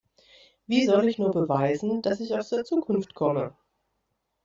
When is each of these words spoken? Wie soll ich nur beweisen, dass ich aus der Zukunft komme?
Wie 0.65 0.87
soll 0.87 1.07
ich 1.07 1.19
nur 1.19 1.29
beweisen, 1.29 2.01
dass 2.01 2.21
ich 2.21 2.33
aus 2.33 2.49
der 2.49 2.63
Zukunft 2.65 3.13
komme? 3.13 3.55